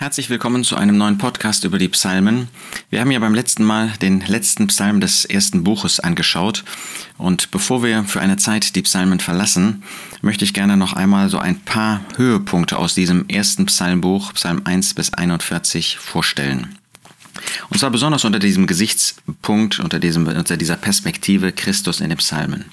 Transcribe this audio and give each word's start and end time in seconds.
Herzlich 0.00 0.30
willkommen 0.30 0.64
zu 0.64 0.76
einem 0.76 0.96
neuen 0.96 1.18
Podcast 1.18 1.64
über 1.64 1.76
die 1.76 1.90
Psalmen. 1.90 2.48
Wir 2.88 3.00
haben 3.02 3.10
ja 3.10 3.18
beim 3.18 3.34
letzten 3.34 3.64
Mal 3.64 3.92
den 4.00 4.22
letzten 4.22 4.68
Psalm 4.68 5.02
des 5.02 5.26
ersten 5.26 5.62
Buches 5.62 6.00
angeschaut 6.00 6.64
und 7.18 7.50
bevor 7.50 7.82
wir 7.82 8.04
für 8.04 8.22
eine 8.22 8.38
Zeit 8.38 8.76
die 8.76 8.80
Psalmen 8.80 9.20
verlassen, 9.20 9.82
möchte 10.22 10.42
ich 10.46 10.54
gerne 10.54 10.78
noch 10.78 10.94
einmal 10.94 11.28
so 11.28 11.38
ein 11.38 11.60
paar 11.60 12.00
Höhepunkte 12.16 12.78
aus 12.78 12.94
diesem 12.94 13.28
ersten 13.28 13.66
Psalmbuch, 13.66 14.32
Psalm 14.32 14.62
1 14.64 14.94
bis 14.94 15.12
41, 15.12 15.98
vorstellen. 15.98 16.78
Und 17.68 17.78
zwar 17.78 17.90
besonders 17.90 18.24
unter 18.24 18.38
diesem 18.38 18.66
Gesichtspunkt, 18.66 19.80
unter, 19.80 19.98
diesem, 19.98 20.26
unter 20.26 20.56
dieser 20.56 20.76
Perspektive 20.76 21.52
Christus 21.52 22.00
in 22.00 22.08
den 22.08 22.16
Psalmen. 22.16 22.64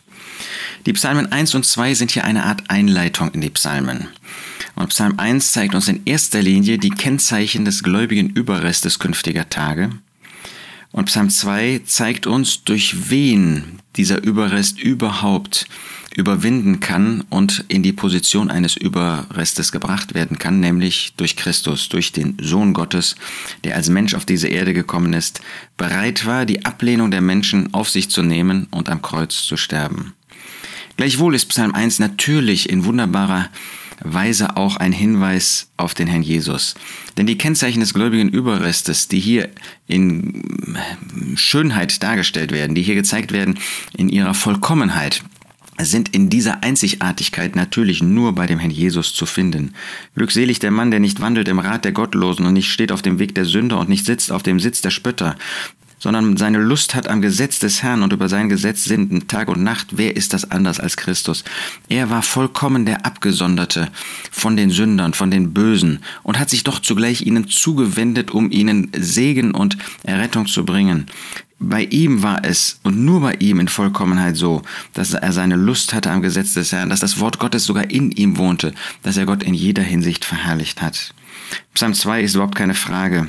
Die 0.86 0.94
Psalmen 0.94 1.30
1 1.30 1.56
und 1.56 1.66
2 1.66 1.94
sind 1.94 2.12
hier 2.12 2.24
eine 2.24 2.46
Art 2.46 2.70
Einleitung 2.70 3.32
in 3.32 3.42
die 3.42 3.50
Psalmen. 3.50 4.08
Und 4.78 4.90
Psalm 4.90 5.16
1 5.18 5.54
zeigt 5.54 5.74
uns 5.74 5.88
in 5.88 6.02
erster 6.06 6.40
Linie 6.40 6.78
die 6.78 6.92
Kennzeichen 6.92 7.66
des 7.66 7.82
gläubigen 7.82 8.30
Überrestes 8.30 9.00
künftiger 9.00 9.50
Tage. 9.50 9.90
Und 10.92 11.06
Psalm 11.06 11.32
2 11.32 11.82
zeigt 11.84 12.28
uns, 12.28 12.64
durch 12.64 13.10
wen 13.10 13.80
dieser 13.96 14.24
Überrest 14.24 14.80
überhaupt 14.80 15.68
überwinden 16.16 16.80
kann 16.80 17.24
und 17.32 17.66
in 17.70 17.82
die 17.82 17.92
Position 17.92 18.52
eines 18.52 18.76
Überrestes 18.76 19.72
gebracht 19.72 20.14
werden 20.14 20.38
kann, 20.38 20.60
nämlich 20.60 21.14
durch 21.18 21.36
Christus, 21.36 21.90
durch 21.90 22.12
den 22.12 22.38
Sohn 22.40 22.74
Gottes, 22.74 23.16
der 23.64 23.76
als 23.76 23.90
Mensch 23.90 24.14
auf 24.14 24.26
diese 24.26 24.48
Erde 24.48 24.76
gekommen 24.76 25.14
ist, 25.14 25.42
bereit 25.78 26.28
war, 26.28 26.46
die 26.46 26.66
Ablehnung 26.66 27.10
der 27.10 27.22
Menschen 27.22 27.74
auf 27.74 27.90
sich 27.90 28.12
zu 28.12 28.22
nehmen 28.22 28.68
und 28.70 28.90
am 28.90 29.02
Kreuz 29.02 29.44
zu 29.44 29.58
sterben. 29.58 30.14
Gleichwohl 30.98 31.34
ist 31.34 31.50
Psalm 31.50 31.74
1 31.74 31.98
natürlich 31.98 32.70
in 32.70 32.86
wunderbarer 32.86 33.50
Weise 34.04 34.58
auch 34.58 34.78
ein 34.78 34.92
Hinweis 34.92 35.70
auf 35.78 35.94
den 35.94 36.08
Herrn 36.08 36.22
Jesus. 36.22 36.76
Denn 37.18 37.26
die 37.26 37.38
Kennzeichen 37.38 37.80
des 37.80 37.94
gläubigen 37.94 38.30
Überrestes, 38.30 39.08
die 39.08 39.20
hier 39.20 39.50
in 39.88 40.78
Schönheit 41.36 42.04
dargestellt 42.04 42.52
werden, 42.52 42.76
die 42.76 42.84
hier 42.84 42.96
gezeigt 42.96 43.32
werden 43.32 43.58
in 43.98 44.10
ihrer 44.10 44.34
Vollkommenheit, 44.34 45.24
sind 45.80 46.10
in 46.16 46.30
dieser 46.30 46.64
Einzigartigkeit 46.64 47.56
natürlich 47.56 48.02
nur 48.02 48.34
bei 48.34 48.48
dem 48.48 48.60
Herrn 48.60 48.72
Jesus 48.72 49.14
zu 49.14 49.26
finden. 49.26 49.74
Glückselig 50.16 50.60
der 50.60 50.72
Mann, 50.72 50.90
der 50.90 51.00
nicht 51.00 51.22
wandelt 51.22 51.48
im 51.48 51.60
Rat 51.60 51.86
der 51.86 51.92
Gottlosen 51.92 52.46
und 52.46 52.54
nicht 52.54 52.72
steht 52.72 52.92
auf 52.92 53.04
dem 53.04 53.20
Weg 53.20 53.36
der 53.36 53.46
Sünder 53.46 53.80
und 53.80 53.90
nicht 53.90 54.06
sitzt 54.06 54.32
auf 54.32 54.42
dem 54.42 54.60
Sitz 54.60 54.82
der 54.82 54.90
Spötter, 54.90 55.36
sondern 56.00 56.38
seine 56.38 56.60
Lust 56.60 56.96
hat 56.96 57.08
am 57.08 57.22
Gesetz 57.22 57.60
des 57.60 57.84
Herrn 57.84 58.04
und 58.04 58.14
über 58.14 58.30
sein 58.30 58.50
Gesetz 58.50 58.84
sinnen 58.84 59.28
Tag 59.28 59.48
und 59.48 59.64
Nacht. 59.64 59.98
Wer 59.98 60.16
ist 60.16 60.34
das 60.34 60.52
anders 60.52 60.80
als 60.80 60.98
Christus? 60.98 61.44
Er 61.90 62.10
war 62.10 62.22
vollkommen 62.22 62.86
der 62.86 63.06
Abgesonderte 63.06 63.90
von 64.32 64.56
den 64.56 64.70
Sündern, 64.70 65.14
von 65.14 65.32
den 65.32 65.54
Bösen 65.54 66.00
und 66.24 66.40
hat 66.40 66.50
sich 66.50 66.64
doch 66.64 66.80
zugleich 66.80 67.26
ihnen 67.26 67.48
zugewendet, 67.48 68.32
um 68.32 68.52
ihnen 68.52 68.92
Segen 68.98 69.52
und 69.52 69.78
Errettung 70.04 70.46
zu 70.46 70.66
bringen. 70.66 71.08
Bei 71.60 71.84
ihm 71.86 72.22
war 72.22 72.46
es 72.46 72.80
und 72.84 73.04
nur 73.04 73.20
bei 73.22 73.34
ihm 73.40 73.60
in 73.60 73.68
Vollkommenheit 73.68 74.38
so, 74.38 74.62
dass 74.94 75.14
er 75.14 75.34
seine 75.34 75.56
Lust 75.56 75.94
hatte 75.94 76.12
am 76.12 76.22
Gesetz 76.22 76.54
des 76.54 76.72
Herrn, 76.72 76.90
dass 76.90 77.00
das 77.00 77.20
Wort 77.20 77.40
Gottes 77.40 77.66
sogar 77.66 77.90
in 77.90 78.12
ihm 78.12 78.38
wohnte, 78.38 78.74
dass 79.02 79.18
er 79.18 79.26
Gott 79.26 79.42
in 79.42 79.56
jeder 79.56 79.82
Hinsicht 79.82 80.24
verherrlicht 80.24 80.84
hat. 80.84 81.16
Psalm 81.74 81.96
2 81.96 82.22
ist 82.22 82.36
überhaupt 82.36 82.56
keine 82.56 82.76
Frage 82.76 83.28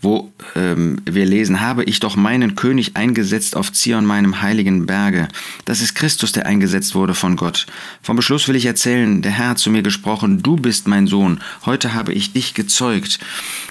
wo 0.00 0.32
ähm, 0.56 1.00
wir 1.04 1.24
lesen, 1.24 1.60
habe 1.60 1.84
ich 1.84 2.00
doch 2.00 2.16
meinen 2.16 2.56
König 2.56 2.96
eingesetzt 2.96 3.56
auf 3.56 3.72
Zion, 3.72 4.04
meinem 4.04 4.42
heiligen 4.42 4.86
Berge. 4.86 5.28
Das 5.64 5.80
ist 5.80 5.94
Christus, 5.94 6.32
der 6.32 6.46
eingesetzt 6.46 6.94
wurde 6.94 7.14
von 7.14 7.36
Gott. 7.36 7.66
Vom 8.02 8.16
Beschluss 8.16 8.48
will 8.48 8.56
ich 8.56 8.66
erzählen, 8.66 9.22
der 9.22 9.32
Herr 9.32 9.50
hat 9.50 9.58
zu 9.58 9.70
mir 9.70 9.82
gesprochen, 9.82 10.42
du 10.42 10.56
bist 10.56 10.88
mein 10.88 11.06
Sohn, 11.06 11.40
heute 11.64 11.94
habe 11.94 12.12
ich 12.12 12.32
dich 12.32 12.54
gezeugt. 12.54 13.20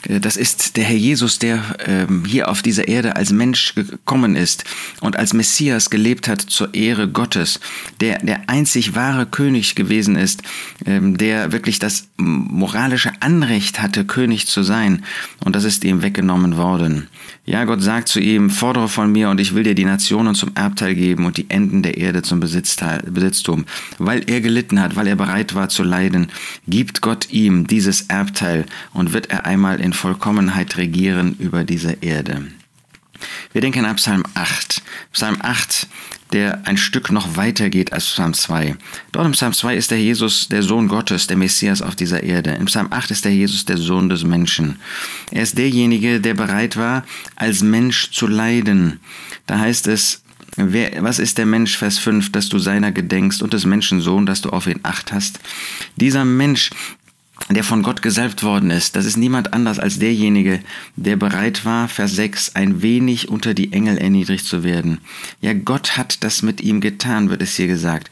Äh, 0.08 0.20
das 0.20 0.38
ist 0.38 0.78
der 0.78 0.86
Herr 0.86 0.96
Jesus, 0.96 1.40
der 1.40 1.64
ähm, 1.86 2.24
hier 2.26 2.50
auf 2.50 2.62
dieser 2.62 2.88
Erde 2.88 3.16
als 3.16 3.32
Mensch 3.32 3.76
gekommen 3.76 4.36
ist 4.36 4.64
und 5.02 5.18
als 5.18 5.34
Messias 5.34 5.90
gelebt 5.90 6.28
hat 6.28 6.42
zur 6.42 6.74
Ehre 6.74 7.08
Gottes, 7.08 7.60
der 8.00 8.20
der 8.20 8.50
einzig 8.50 8.96
wahre 8.96 9.26
König 9.26 9.76
gewesen 9.76 10.16
ist, 10.16 10.44
ähm, 10.86 11.18
der 11.18 11.52
wirklich 11.52 11.80
das 11.80 12.08
moralische 12.18 13.12
Anrecht 13.20 13.82
hatte, 13.82 14.06
König 14.06 14.48
zu 14.48 14.64
sein. 14.64 15.04
Und 15.44 15.56
das 15.56 15.64
ist 15.64 15.84
ihm 15.92 16.02
weggenommen 16.02 16.58
worden. 16.58 17.08
Ja, 17.46 17.64
Gott 17.66 17.82
sagt 17.82 18.08
zu 18.08 18.20
ihm, 18.20 18.50
fordere 18.50 18.88
von 18.88 19.12
mir 19.12 19.30
und 19.30 19.40
ich 19.40 19.54
will 19.54 19.64
dir 19.64 19.76
die 19.76 19.86
Nationen 19.86 20.34
zum 20.34 20.52
Erbteil 20.56 20.96
geben 20.96 21.26
und 21.26 21.38
die 21.38 21.50
Enden 21.50 21.84
der 21.84 21.98
Erde 21.98 22.22
zum 22.24 22.40
Besitztum. 22.40 23.66
Weil 24.00 24.30
er 24.30 24.42
gelitten 24.42 24.82
hat, 24.82 24.96
weil 24.96 25.08
er 25.08 25.16
bereit 25.16 25.54
war 25.54 25.70
zu 25.70 25.84
leiden, 25.84 26.28
gibt 26.68 27.02
Gott 27.02 27.30
ihm 27.32 27.68
dieses 27.68 28.02
Erbteil 28.04 28.66
und 28.94 29.14
wird 29.14 29.30
er 29.30 29.46
einmal 29.46 29.80
in 29.80 29.94
Vollkommenheit 29.94 30.78
regieren 30.78 31.36
über 31.38 31.64
diese 31.64 31.98
Erde. 32.02 32.48
Wir 33.52 33.62
denken 33.62 33.86
an 33.86 33.98
Psalm 33.98 34.24
8. 34.34 34.82
Psalm 35.14 35.38
8 35.42 35.88
der 36.34 36.62
ein 36.66 36.78
Stück 36.78 37.12
noch 37.12 37.36
weiter 37.36 37.70
geht 37.70 37.94
als 37.94 38.06
Psalm 38.06 38.34
2. 38.34 38.76
Dort 39.12 39.26
im 39.26 39.32
Psalm 39.34 39.54
2 39.54 39.76
ist 39.76 39.92
der 39.92 40.02
Jesus 40.02 40.48
der 40.48 40.64
Sohn 40.64 40.88
Gottes, 40.88 41.28
der 41.28 41.38
Messias 41.38 41.82
auf 41.82 41.96
dieser 41.96 42.24
Erde. 42.24 42.52
Im 42.52 42.66
Psalm 42.66 42.88
8 42.90 43.12
ist 43.12 43.26
der 43.26 43.34
Jesus 43.34 43.66
der 43.66 43.78
Sohn 43.78 44.10
des 44.10 44.24
Menschen. 44.24 44.80
Er 45.32 45.44
ist 45.44 45.58
derjenige, 45.58 46.22
der 46.22 46.34
bereit 46.34 46.78
war, 46.78 47.04
als 47.36 47.62
Mensch 47.62 48.12
zu 48.12 48.28
leiden. 48.28 49.00
Da 49.46 49.60
heißt 49.60 49.88
es, 49.88 50.22
Wer, 50.58 51.02
was 51.02 51.18
ist 51.18 51.38
der 51.38 51.46
Mensch, 51.46 51.78
Vers 51.78 51.98
5, 51.98 52.34
dass 52.34 52.50
du 52.50 52.60
seiner 52.60 52.92
gedenkst 52.92 53.42
und 53.42 53.54
des 53.54 53.66
Menschen 53.66 54.02
Sohn, 54.02 54.26
dass 54.26 54.42
du 54.42 54.50
auf 54.50 54.68
ihn 54.68 54.82
acht 54.84 55.14
hast? 55.14 55.40
Dieser 55.96 56.26
Mensch 56.26 56.72
der 57.50 57.64
von 57.64 57.84
Gott 57.84 58.02
gesalbt 58.02 58.44
worden 58.44 58.70
ist, 58.70 58.96
das 58.96 59.06
ist 59.06 59.18
niemand 59.18 59.54
anders 59.54 59.80
als 59.80 60.00
derjenige, 60.00 60.62
der 60.96 61.16
bereit 61.16 61.66
war, 61.66 61.88
Vers 61.88 62.16
6, 62.16 62.56
ein 62.56 62.82
wenig 62.82 63.30
unter 63.30 63.54
die 63.54 63.74
Engel 63.74 63.98
erniedrigt 63.98 64.46
zu 64.46 64.64
werden. 64.64 65.00
Ja, 65.42 65.54
Gott 65.54 65.98
hat 65.98 66.24
das 66.24 66.42
mit 66.42 66.62
ihm 66.62 66.82
getan, 66.82 67.30
wird 67.30 67.42
es 67.42 67.56
hier 67.56 67.68
gesagt. 67.68 68.10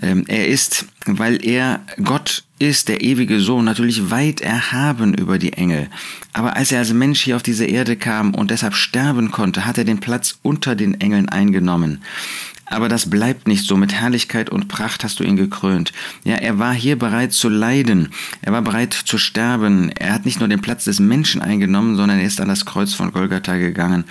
Ähm, 0.00 0.24
er 0.28 0.46
ist, 0.46 0.86
weil 1.06 1.44
er 1.44 1.80
Gott 2.02 2.44
ist, 2.58 2.88
der 2.88 3.02
ewige 3.02 3.40
Sohn, 3.40 3.64
natürlich 3.64 4.10
weit 4.10 4.40
erhaben 4.40 5.14
über 5.14 5.38
die 5.38 5.54
Engel. 5.54 5.88
Aber 6.32 6.56
als 6.56 6.70
er 6.70 6.78
als 6.78 6.92
Mensch 6.92 7.22
hier 7.22 7.36
auf 7.36 7.42
diese 7.42 7.64
Erde 7.64 7.96
kam 7.96 8.34
und 8.34 8.50
deshalb 8.50 8.74
sterben 8.74 9.30
konnte, 9.30 9.66
hat 9.66 9.78
er 9.78 9.84
den 9.84 9.98
Platz 10.00 10.38
unter 10.42 10.76
den 10.76 11.00
Engeln 11.00 11.28
eingenommen. 11.28 12.02
Aber 12.70 12.88
das 12.88 13.08
bleibt 13.08 13.48
nicht 13.48 13.66
so. 13.66 13.76
Mit 13.76 13.94
Herrlichkeit 13.94 14.50
und 14.50 14.68
Pracht 14.68 15.04
hast 15.04 15.20
du 15.20 15.24
ihn 15.24 15.36
gekrönt. 15.36 15.92
Ja, 16.24 16.34
er 16.36 16.58
war 16.58 16.74
hier 16.74 16.98
bereit 16.98 17.32
zu 17.32 17.48
leiden. 17.48 18.08
Er 18.42 18.52
war 18.52 18.62
bereit 18.62 18.92
zu 18.92 19.18
sterben. 19.18 19.90
Er 19.90 20.12
hat 20.12 20.26
nicht 20.26 20.40
nur 20.40 20.48
den 20.48 20.60
Platz 20.60 20.84
des 20.84 21.00
Menschen 21.00 21.40
eingenommen, 21.40 21.96
sondern 21.96 22.18
er 22.18 22.26
ist 22.26 22.40
an 22.40 22.48
das 22.48 22.66
Kreuz 22.66 22.92
von 22.92 23.12
Golgatha 23.12 23.56
gegangen. 23.56 24.04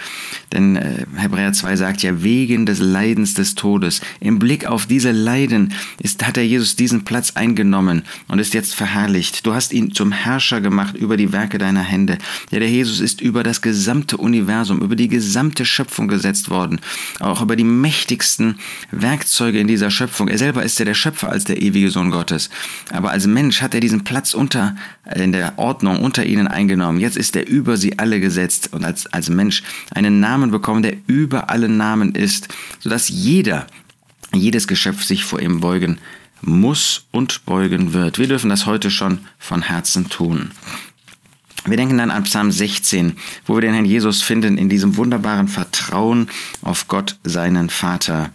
Denn 0.53 0.75
äh, 0.75 1.05
Hebräer 1.15 1.53
2 1.53 1.75
sagt 1.75 2.03
ja, 2.03 2.23
wegen 2.23 2.65
des 2.65 2.79
Leidens 2.79 3.33
des 3.35 3.55
Todes. 3.55 4.01
Im 4.19 4.39
Blick 4.39 4.65
auf 4.65 4.85
diese 4.85 5.11
Leiden 5.11 5.73
ist, 6.01 6.25
hat 6.25 6.37
er 6.37 6.45
Jesus 6.45 6.75
diesen 6.75 7.03
Platz 7.05 7.33
eingenommen 7.35 8.03
und 8.27 8.39
ist 8.39 8.53
jetzt 8.53 8.73
verherrlicht. 8.73 9.45
Du 9.45 9.53
hast 9.53 9.73
ihn 9.73 9.93
zum 9.93 10.11
Herrscher 10.11 10.61
gemacht 10.61 10.95
über 10.95 11.17
die 11.17 11.31
Werke 11.31 11.57
deiner 11.57 11.83
Hände. 11.83 12.17
Ja, 12.51 12.59
der 12.59 12.69
Jesus 12.69 12.99
ist 12.99 13.21
über 13.21 13.43
das 13.43 13.61
gesamte 13.61 14.17
Universum, 14.17 14.81
über 14.81 14.95
die 14.95 15.07
gesamte 15.07 15.65
Schöpfung 15.65 16.07
gesetzt 16.07 16.49
worden. 16.49 16.79
Auch 17.19 17.41
über 17.41 17.55
die 17.55 17.63
mächtigsten 17.63 18.46
wichtigsten 18.47 18.55
Werkzeuge 18.91 19.59
in 19.59 19.67
dieser 19.67 19.91
Schöpfung. 19.91 20.27
Er 20.27 20.37
selber 20.37 20.63
ist 20.63 20.79
ja 20.79 20.85
der 20.85 20.93
Schöpfer 20.93 21.29
als 21.29 21.43
der 21.43 21.61
ewige 21.61 21.89
Sohn 21.89 22.11
Gottes. 22.11 22.49
Aber 22.91 23.11
als 23.11 23.27
Mensch 23.27 23.61
hat 23.61 23.73
er 23.73 23.79
diesen 23.79 24.03
Platz 24.03 24.33
unter, 24.33 24.75
äh, 25.05 25.23
in 25.23 25.31
der 25.31 25.57
Ordnung 25.57 25.99
unter 25.99 26.25
ihnen 26.25 26.47
eingenommen. 26.47 26.99
Jetzt 26.99 27.17
ist 27.17 27.35
er 27.35 27.47
über 27.47 27.77
sie 27.77 27.99
alle 27.99 28.19
gesetzt 28.19 28.69
und 28.73 28.83
als, 28.85 29.07
als 29.07 29.29
Mensch 29.29 29.63
einen 29.91 30.19
Namen 30.19 30.51
bekommen, 30.51 30.83
der 30.83 30.95
über 31.07 31.49
alle 31.49 31.69
Namen 31.69 32.15
ist, 32.15 32.49
sodass 32.79 33.09
jeder, 33.09 33.67
jedes 34.33 34.67
Geschöpf 34.67 35.03
sich 35.03 35.23
vor 35.23 35.39
ihm 35.39 35.59
beugen 35.59 35.99
muss 36.41 37.07
und 37.11 37.45
beugen 37.45 37.93
wird. 37.93 38.19
Wir 38.19 38.27
dürfen 38.27 38.49
das 38.49 38.67
heute 38.67 38.91
schon 38.91 39.19
von 39.39 39.63
Herzen 39.63 40.09
tun. 40.09 40.51
Wir 41.67 41.75
denken 41.75 41.97
dann 41.97 42.11
an 42.11 42.23
Psalm 42.23 42.49
16, 42.49 43.17
wo 43.45 43.55
wir 43.55 43.61
den 43.61 43.73
Herrn 43.73 43.83
Jesus 43.83 44.21
finden 44.21 44.57
in 44.57 44.69
diesem 44.69 44.95
wunderbaren 44.95 45.49
Vertrauen 45.49 46.29
auf 46.61 46.87
Gott, 46.87 47.17
seinen 47.23 47.69
Vater. 47.69 48.31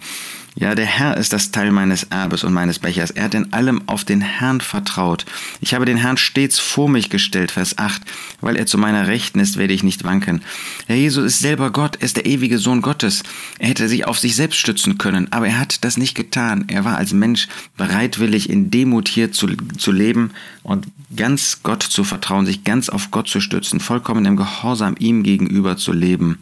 Ja, 0.54 0.74
der 0.74 0.84
Herr 0.84 1.16
ist 1.16 1.32
das 1.32 1.50
Teil 1.50 1.72
meines 1.72 2.04
Erbes 2.04 2.44
und 2.44 2.52
meines 2.52 2.78
Bechers. 2.78 3.10
Er 3.10 3.24
hat 3.24 3.34
in 3.34 3.54
allem 3.54 3.88
auf 3.88 4.04
den 4.04 4.20
Herrn 4.20 4.60
vertraut. 4.60 5.24
Ich 5.62 5.72
habe 5.72 5.86
den 5.86 5.96
Herrn 5.96 6.18
stets 6.18 6.58
vor 6.58 6.90
mich 6.90 7.08
gestellt, 7.08 7.50
Vers 7.50 7.78
8. 7.78 8.02
Weil 8.42 8.56
er 8.56 8.66
zu 8.66 8.76
meiner 8.76 9.06
Rechten 9.06 9.40
ist, 9.40 9.56
werde 9.56 9.72
ich 9.72 9.82
nicht 9.82 10.04
wanken. 10.04 10.42
Herr 10.86 10.96
Jesus 10.96 11.24
ist 11.24 11.38
selber 11.38 11.70
Gott, 11.70 11.96
er 11.96 12.02
ist 12.02 12.18
der 12.18 12.26
ewige 12.26 12.58
Sohn 12.58 12.82
Gottes. 12.82 13.22
Er 13.58 13.68
hätte 13.68 13.88
sich 13.88 14.06
auf 14.06 14.18
sich 14.18 14.36
selbst 14.36 14.58
stützen 14.58 14.98
können, 14.98 15.32
aber 15.32 15.46
er 15.46 15.58
hat 15.58 15.84
das 15.84 15.96
nicht 15.96 16.14
getan. 16.14 16.66
Er 16.68 16.84
war 16.84 16.98
als 16.98 17.14
Mensch 17.14 17.48
bereitwillig 17.78 18.50
in 18.50 18.70
Demut 18.70 19.08
hier 19.08 19.32
zu, 19.32 19.46
zu 19.78 19.90
leben 19.90 20.32
und 20.62 20.86
ganz 21.16 21.60
Gott 21.62 21.82
zu 21.82 22.04
vertrauen, 22.04 22.44
sich 22.44 22.62
ganz 22.62 22.90
auf 22.90 23.10
Gott 23.10 23.26
zu 23.26 23.40
stützen, 23.40 23.80
vollkommen 23.80 24.26
im 24.26 24.36
Gehorsam 24.36 24.96
ihm 24.98 25.22
gegenüber 25.22 25.78
zu 25.78 25.92
leben. 25.92 26.40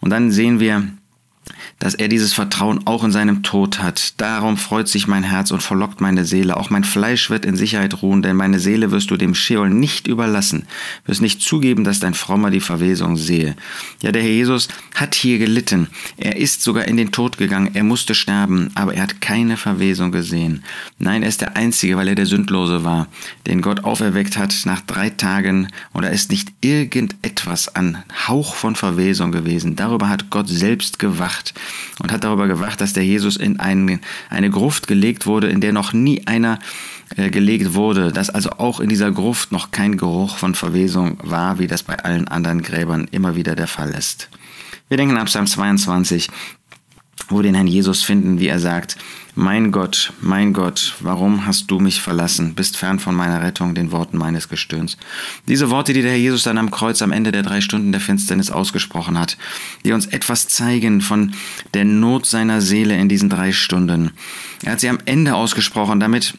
Und 0.00 0.10
dann 0.10 0.30
sehen 0.30 0.60
wir, 0.60 0.86
dass 1.78 1.94
er 1.94 2.08
dieses 2.08 2.32
Vertrauen 2.32 2.86
auch 2.86 3.02
in 3.02 3.10
seinem 3.10 3.42
Tod 3.42 3.80
hat. 3.80 4.20
Darum 4.20 4.56
freut 4.56 4.88
sich 4.88 5.06
mein 5.06 5.24
Herz 5.24 5.50
und 5.50 5.62
verlockt 5.62 6.00
meine 6.00 6.24
Seele. 6.24 6.56
Auch 6.56 6.70
mein 6.70 6.84
Fleisch 6.84 7.28
wird 7.28 7.44
in 7.44 7.56
Sicherheit 7.56 8.02
ruhen, 8.02 8.22
denn 8.22 8.36
meine 8.36 8.60
Seele 8.60 8.90
wirst 8.90 9.10
du 9.10 9.16
dem 9.16 9.34
Scheol 9.34 9.68
nicht 9.68 10.06
überlassen. 10.06 10.66
Wirst 11.06 11.22
nicht 11.22 11.42
zugeben, 11.42 11.84
dass 11.84 12.00
dein 12.00 12.14
Frommer 12.14 12.50
die 12.50 12.60
Verwesung 12.60 13.16
sehe. 13.16 13.56
Ja, 14.00 14.12
der 14.12 14.22
Herr 14.22 14.30
Jesus 14.30 14.68
hat 14.94 15.14
hier 15.14 15.38
gelitten. 15.38 15.88
Er 16.16 16.36
ist 16.36 16.62
sogar 16.62 16.86
in 16.86 16.96
den 16.96 17.12
Tod 17.12 17.38
gegangen. 17.38 17.70
Er 17.74 17.84
musste 17.84 18.14
sterben, 18.14 18.70
aber 18.74 18.94
er 18.94 19.02
hat 19.02 19.20
keine 19.20 19.56
Verwesung 19.56 20.12
gesehen. 20.12 20.62
Nein, 20.98 21.22
er 21.22 21.28
ist 21.28 21.40
der 21.40 21.56
Einzige, 21.56 21.96
weil 21.96 22.08
er 22.08 22.14
der 22.14 22.26
Sündlose 22.26 22.84
war, 22.84 23.08
den 23.46 23.62
Gott 23.62 23.84
auferweckt 23.84 24.36
hat 24.36 24.54
nach 24.64 24.82
drei 24.82 25.10
Tagen. 25.10 25.68
Und 25.92 26.04
da 26.04 26.08
ist 26.08 26.30
nicht 26.30 26.52
irgendetwas 26.60 27.74
an 27.74 28.02
Hauch 28.28 28.54
von 28.54 28.76
Verwesung 28.76 29.32
gewesen. 29.32 29.76
Darüber 29.76 30.08
hat 30.08 30.30
Gott 30.30 30.48
selbst 30.48 30.98
gewacht 30.98 31.51
und 32.00 32.12
hat 32.12 32.24
darüber 32.24 32.48
gewacht, 32.48 32.80
dass 32.80 32.92
der 32.92 33.04
Jesus 33.04 33.36
in 33.36 33.60
ein, 33.60 34.00
eine 34.30 34.50
Gruft 34.50 34.86
gelegt 34.86 35.26
wurde, 35.26 35.48
in 35.48 35.60
der 35.60 35.72
noch 35.72 35.92
nie 35.92 36.26
einer 36.26 36.58
äh, 37.16 37.30
gelegt 37.30 37.74
wurde, 37.74 38.12
dass 38.12 38.30
also 38.30 38.50
auch 38.58 38.80
in 38.80 38.88
dieser 38.88 39.10
Gruft 39.10 39.52
noch 39.52 39.70
kein 39.70 39.96
Geruch 39.96 40.38
von 40.38 40.54
Verwesung 40.54 41.18
war, 41.22 41.58
wie 41.58 41.66
das 41.66 41.82
bei 41.82 41.98
allen 41.98 42.28
anderen 42.28 42.62
Gräbern 42.62 43.08
immer 43.10 43.36
wieder 43.36 43.54
der 43.54 43.66
Fall 43.66 43.90
ist. 43.90 44.28
Wir 44.88 44.96
denken 44.96 45.16
ab 45.16 45.26
Psalm 45.26 45.46
22, 45.46 46.28
wo 47.28 47.42
den 47.42 47.54
Herrn 47.54 47.66
Jesus 47.66 48.02
finden, 48.02 48.40
wie 48.40 48.48
er 48.48 48.58
sagt, 48.58 48.96
mein 49.34 49.72
Gott, 49.72 50.12
mein 50.20 50.52
Gott, 50.52 50.94
warum 51.00 51.46
hast 51.46 51.70
du 51.70 51.78
mich 51.78 52.00
verlassen, 52.00 52.54
bist 52.54 52.76
fern 52.76 52.98
von 52.98 53.14
meiner 53.14 53.42
Rettung, 53.42 53.74
den 53.74 53.90
Worten 53.90 54.18
meines 54.18 54.48
Gestöhns. 54.48 54.98
Diese 55.48 55.70
Worte, 55.70 55.94
die 55.94 56.02
der 56.02 56.12
Herr 56.12 56.18
Jesus 56.18 56.42
dann 56.42 56.58
am 56.58 56.70
Kreuz 56.70 57.00
am 57.00 57.12
Ende 57.12 57.32
der 57.32 57.42
drei 57.42 57.60
Stunden 57.62 57.92
der 57.92 58.00
Finsternis 58.00 58.50
ausgesprochen 58.50 59.18
hat, 59.18 59.38
die 59.84 59.92
uns 59.92 60.06
etwas 60.06 60.48
zeigen 60.48 61.00
von 61.00 61.32
der 61.72 61.84
Not 61.84 62.26
seiner 62.26 62.60
Seele 62.60 62.96
in 62.96 63.08
diesen 63.08 63.30
drei 63.30 63.52
Stunden. 63.52 64.10
Er 64.64 64.72
hat 64.72 64.80
sie 64.80 64.88
am 64.88 64.98
Ende 65.06 65.34
ausgesprochen, 65.34 65.98
damit 65.98 66.34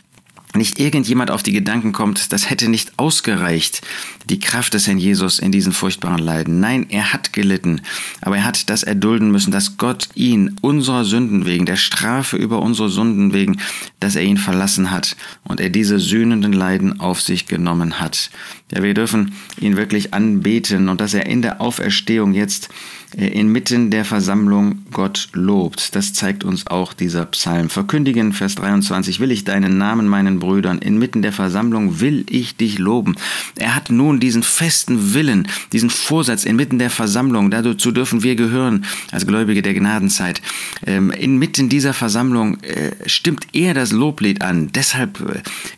nicht 0.55 0.79
irgendjemand 0.79 1.31
auf 1.31 1.41
die 1.41 1.51
Gedanken 1.51 1.93
kommt, 1.93 2.31
das 2.31 2.49
hätte 2.49 2.69
nicht 2.69 2.93
ausgereicht, 2.97 3.81
die 4.29 4.39
Kraft 4.39 4.73
des 4.73 4.87
Herrn 4.87 4.97
Jesus 4.97 5.39
in 5.39 5.51
diesen 5.51 5.73
furchtbaren 5.73 6.19
Leiden. 6.19 6.59
Nein, 6.59 6.85
er 6.89 7.13
hat 7.13 7.33
gelitten, 7.33 7.81
aber 8.21 8.37
er 8.37 8.45
hat 8.45 8.69
das 8.69 8.83
erdulden 8.83 9.31
müssen, 9.31 9.51
dass 9.51 9.77
Gott 9.77 10.09
ihn 10.15 10.57
unserer 10.61 11.05
Sünden 11.05 11.45
wegen, 11.45 11.65
der 11.65 11.75
Strafe 11.75 12.37
über 12.37 12.61
unsere 12.61 12.89
Sünden 12.89 13.33
wegen, 13.33 13.59
dass 13.99 14.15
er 14.15 14.23
ihn 14.23 14.37
verlassen 14.37 14.91
hat 14.91 15.15
und 15.43 15.59
er 15.59 15.69
diese 15.69 15.99
sühnenden 15.99 16.53
Leiden 16.53 16.99
auf 16.99 17.21
sich 17.21 17.47
genommen 17.47 17.99
hat. 17.99 18.29
Ja, 18.73 18.81
wir 18.81 18.93
dürfen 18.93 19.33
ihn 19.59 19.77
wirklich 19.77 20.13
anbeten 20.13 20.89
und 20.89 20.99
dass 20.99 21.13
er 21.13 21.27
in 21.27 21.41
der 21.41 21.61
Auferstehung 21.61 22.33
jetzt 22.33 22.69
äh, 23.15 23.27
inmitten 23.27 23.91
der 23.91 24.05
Versammlung 24.05 24.79
Gott 24.91 25.29
lobt. 25.33 25.95
Das 25.95 26.13
zeigt 26.13 26.43
uns 26.43 26.65
auch 26.67 26.93
dieser 26.93 27.25
Psalm. 27.25 27.69
Verkündigen, 27.69 28.33
Vers 28.33 28.55
23, 28.55 29.19
will 29.19 29.31
ich 29.31 29.43
deinen 29.43 29.77
Namen 29.77 30.07
meinen 30.07 30.39
Brüdern, 30.39 30.79
inmitten 30.79 31.21
der 31.21 31.33
Versammlung 31.33 31.99
will 31.99 32.25
ich 32.29 32.55
dich 32.55 32.79
loben. 32.79 33.15
Er 33.55 33.75
hat 33.75 33.91
nun 33.91 34.12
diesen 34.19 34.43
festen 34.43 35.13
Willen, 35.13 35.47
diesen 35.71 35.89
Vorsatz 35.89 36.45
inmitten 36.45 36.79
der 36.79 36.89
Versammlung, 36.89 37.51
dazu 37.51 37.91
dürfen 37.91 38.23
wir 38.23 38.35
gehören 38.35 38.85
als 39.11 39.27
Gläubige 39.27 39.61
der 39.61 39.73
Gnadenzeit. 39.73 40.41
Ähm, 40.85 41.11
inmitten 41.11 41.69
dieser 41.69 41.93
Versammlung 41.93 42.61
äh, 42.61 42.91
stimmt 43.07 43.47
er 43.53 43.73
das 43.73 43.91
Loblied 43.91 44.41
an. 44.41 44.71
Deshalb 44.73 45.19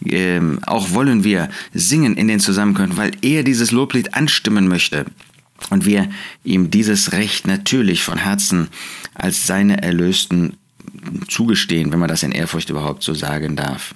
äh, 0.05 0.35
ähm, 0.35 0.59
auch 0.65 0.91
wollen 0.91 1.23
wir 1.23 1.49
singen 1.73 2.15
in 2.17 2.27
den 2.27 2.39
Zusammenkünften, 2.39 2.97
weil 2.97 3.11
er 3.21 3.43
dieses 3.43 3.71
Loblied 3.71 4.13
anstimmen 4.13 4.67
möchte. 4.67 5.05
Und 5.69 5.85
wir 5.85 6.09
ihm 6.43 6.69
dieses 6.69 7.11
Recht 7.11 7.47
natürlich 7.47 8.03
von 8.03 8.17
Herzen 8.17 8.67
als 9.13 9.47
seine 9.47 9.81
Erlösten 9.81 10.57
zugestehen, 11.27 11.91
wenn 11.91 11.99
man 11.99 12.09
das 12.09 12.23
in 12.23 12.31
Ehrfurcht 12.31 12.69
überhaupt 12.69 13.03
so 13.03 13.13
sagen 13.13 13.55
darf. 13.55 13.93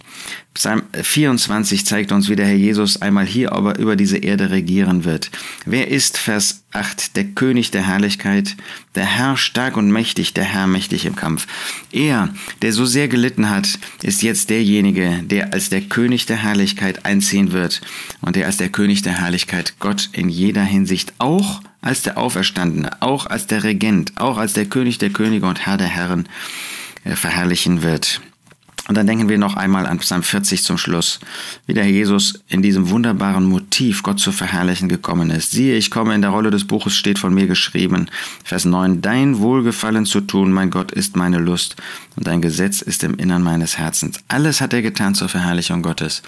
Psalm 0.53 0.83
24 0.93 1.85
zeigt 1.85 2.11
uns, 2.11 2.27
wie 2.27 2.35
der 2.35 2.47
Herr 2.47 2.55
Jesus 2.55 3.01
einmal 3.01 3.25
hier 3.25 3.53
aber 3.53 3.77
über 3.77 3.95
diese 3.95 4.17
Erde 4.17 4.49
regieren 4.49 5.05
wird. 5.05 5.31
Wer 5.65 5.87
ist, 5.89 6.17
Vers 6.17 6.63
8, 6.73 7.15
der 7.15 7.25
König 7.25 7.71
der 7.71 7.87
Herrlichkeit, 7.87 8.57
der 8.95 9.05
Herr 9.05 9.37
stark 9.37 9.77
und 9.77 9.89
mächtig, 9.89 10.33
der 10.33 10.43
Herr 10.43 10.67
mächtig 10.67 11.05
im 11.05 11.15
Kampf. 11.15 11.47
Er, 11.91 12.33
der 12.61 12.73
so 12.73 12.85
sehr 12.85 13.07
gelitten 13.07 13.49
hat, 13.49 13.79
ist 14.03 14.21
jetzt 14.21 14.49
derjenige, 14.49 15.21
der 15.23 15.53
als 15.53 15.69
der 15.69 15.81
König 15.81 16.25
der 16.25 16.37
Herrlichkeit 16.37 17.05
einziehen 17.05 17.51
wird 17.51 17.81
und 18.21 18.35
der 18.35 18.47
als 18.47 18.57
der 18.57 18.69
König 18.69 19.01
der 19.01 19.21
Herrlichkeit 19.21 19.75
Gott 19.79 20.09
in 20.11 20.29
jeder 20.29 20.63
Hinsicht 20.63 21.13
auch 21.19 21.61
als 21.81 22.01
der 22.01 22.17
Auferstandene, 22.17 23.01
auch 23.01 23.27
als 23.27 23.47
der 23.47 23.63
Regent, 23.63 24.13
auch 24.17 24.37
als 24.37 24.53
der 24.53 24.65
König 24.65 24.97
der 24.97 25.11
Könige 25.11 25.45
und 25.45 25.65
Herr 25.65 25.77
der 25.77 25.87
Herren 25.87 26.27
verherrlichen 27.05 27.81
wird. 27.81 28.21
Und 28.89 28.95
dann 28.95 29.05
denken 29.05 29.29
wir 29.29 29.37
noch 29.37 29.55
einmal 29.55 29.85
an 29.85 29.99
Psalm 29.99 30.23
40 30.23 30.63
zum 30.63 30.79
Schluss, 30.79 31.19
wie 31.67 31.75
der 31.75 31.85
Jesus 31.85 32.43
in 32.47 32.63
diesem 32.63 32.89
wunderbaren 32.89 33.45
Motiv, 33.45 34.01
Gott 34.01 34.19
zu 34.19 34.31
verherrlichen, 34.31 34.89
gekommen 34.89 35.29
ist. 35.29 35.51
Siehe, 35.51 35.75
ich 35.75 35.91
komme, 35.91 36.15
in 36.15 36.23
der 36.23 36.31
Rolle 36.31 36.49
des 36.49 36.65
Buches 36.65 36.95
steht 36.95 37.19
von 37.19 37.31
mir 37.31 37.45
geschrieben, 37.45 38.09
Vers 38.43 38.65
9, 38.65 39.01
Dein 39.01 39.37
Wohlgefallen 39.37 40.07
zu 40.07 40.21
tun, 40.21 40.51
mein 40.51 40.71
Gott, 40.71 40.91
ist 40.91 41.15
meine 41.15 41.37
Lust, 41.37 41.75
und 42.15 42.25
dein 42.25 42.41
Gesetz 42.41 42.81
ist 42.81 43.03
im 43.03 43.13
Innern 43.13 43.43
meines 43.43 43.77
Herzens. 43.77 44.21
Alles 44.27 44.59
hat 44.59 44.73
er 44.73 44.81
getan 44.81 45.13
zur 45.13 45.29
Verherrlichung 45.29 45.83
Gottes. 45.83 46.23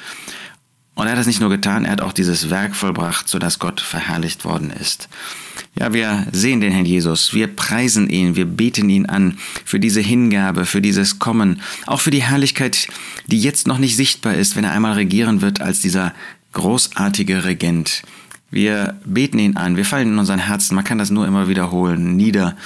Und 0.93 1.07
er 1.07 1.11
hat 1.11 1.19
das 1.19 1.27
nicht 1.27 1.39
nur 1.39 1.49
getan, 1.49 1.85
er 1.85 1.91
hat 1.91 2.01
auch 2.01 2.11
dieses 2.11 2.49
Werk 2.49 2.75
vollbracht, 2.75 3.27
sodass 3.27 3.59
Gott 3.59 3.79
verherrlicht 3.79 4.43
worden 4.43 4.71
ist. 4.71 5.07
Ja, 5.73 5.93
wir 5.93 6.27
sehen 6.33 6.59
den 6.59 6.73
Herrn 6.73 6.85
Jesus, 6.85 7.33
wir 7.33 7.47
preisen 7.47 8.09
ihn, 8.09 8.35
wir 8.35 8.45
beten 8.45 8.89
ihn 8.89 9.05
an 9.05 9.37
für 9.63 9.79
diese 9.79 10.01
Hingabe, 10.01 10.65
für 10.65 10.81
dieses 10.81 11.17
Kommen, 11.17 11.61
auch 11.85 12.01
für 12.01 12.11
die 12.11 12.23
Herrlichkeit, 12.23 12.87
die 13.27 13.39
jetzt 13.39 13.67
noch 13.67 13.77
nicht 13.77 13.95
sichtbar 13.95 14.35
ist, 14.35 14.57
wenn 14.57 14.65
er 14.65 14.73
einmal 14.73 14.93
regieren 14.93 15.41
wird 15.41 15.61
als 15.61 15.79
dieser 15.79 16.13
großartige 16.51 17.45
Regent. 17.45 18.03
Wir 18.49 18.99
beten 19.05 19.39
ihn 19.39 19.55
an, 19.55 19.77
wir 19.77 19.85
fallen 19.85 20.09
in 20.09 20.19
unseren 20.19 20.39
Herzen, 20.39 20.75
man 20.75 20.83
kann 20.83 20.97
das 20.97 21.09
nur 21.09 21.25
immer 21.25 21.47
wiederholen, 21.47 22.17
nieder 22.17 22.57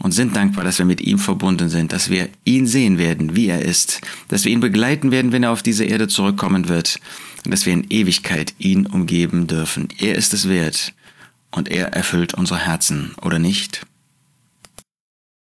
und 0.00 0.12
sind 0.12 0.36
dankbar, 0.36 0.64
dass 0.64 0.78
wir 0.78 0.86
mit 0.86 1.00
ihm 1.00 1.18
verbunden 1.18 1.68
sind, 1.68 1.92
dass 1.92 2.10
wir 2.10 2.28
ihn 2.44 2.66
sehen 2.66 2.98
werden, 2.98 3.36
wie 3.36 3.48
er 3.48 3.62
ist, 3.62 4.00
dass 4.28 4.44
wir 4.44 4.52
ihn 4.52 4.60
begleiten 4.60 5.10
werden, 5.10 5.32
wenn 5.32 5.42
er 5.42 5.50
auf 5.50 5.62
diese 5.62 5.84
Erde 5.84 6.08
zurückkommen 6.08 6.68
wird 6.68 6.98
und 7.44 7.50
dass 7.50 7.66
wir 7.66 7.72
in 7.72 7.86
Ewigkeit 7.90 8.54
ihn 8.58 8.86
umgeben 8.86 9.46
dürfen. 9.46 9.88
Er 9.98 10.14
ist 10.14 10.34
es 10.34 10.48
wert 10.48 10.92
und 11.50 11.68
er 11.68 11.92
erfüllt 11.92 12.34
unsere 12.34 12.58
Herzen, 12.58 13.14
oder 13.20 13.38
nicht? 13.38 13.86